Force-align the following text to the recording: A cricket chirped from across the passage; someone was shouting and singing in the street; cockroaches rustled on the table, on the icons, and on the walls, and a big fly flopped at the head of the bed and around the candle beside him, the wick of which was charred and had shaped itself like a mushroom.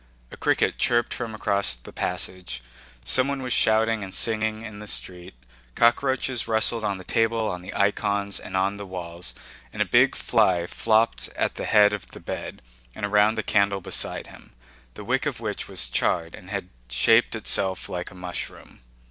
A 0.31 0.35
cricket 0.37 0.79
chirped 0.79 1.13
from 1.13 1.35
across 1.35 1.75
the 1.75 1.93
passage; 1.93 2.63
someone 3.05 3.43
was 3.43 3.53
shouting 3.53 4.03
and 4.03 4.11
singing 4.15 4.63
in 4.63 4.79
the 4.79 4.87
street; 4.87 5.35
cockroaches 5.75 6.47
rustled 6.47 6.83
on 6.83 6.97
the 6.97 7.03
table, 7.03 7.47
on 7.47 7.61
the 7.61 7.71
icons, 7.75 8.39
and 8.39 8.57
on 8.57 8.77
the 8.77 8.85
walls, 8.87 9.35
and 9.71 9.79
a 9.79 9.85
big 9.85 10.15
fly 10.15 10.65
flopped 10.65 11.29
at 11.35 11.53
the 11.53 11.65
head 11.65 11.93
of 11.93 12.07
the 12.07 12.19
bed 12.19 12.63
and 12.95 13.05
around 13.05 13.35
the 13.35 13.43
candle 13.43 13.79
beside 13.79 14.25
him, 14.25 14.53
the 14.95 15.03
wick 15.03 15.27
of 15.27 15.39
which 15.39 15.67
was 15.67 15.87
charred 15.87 16.33
and 16.33 16.49
had 16.49 16.69
shaped 16.89 17.35
itself 17.35 17.87
like 17.87 18.09
a 18.09 18.15
mushroom. 18.15 18.79